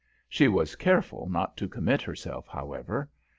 [0.27, 3.07] She was careful not to commit herself, however.